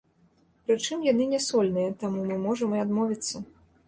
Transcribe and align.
Прычым 0.69 1.03
яны 1.07 1.27
не 1.33 1.41
сольныя, 1.47 1.91
таму 2.05 2.23
мы 2.31 2.39
можам 2.47 2.73
і 2.79 2.81
адмовіцца. 2.85 3.43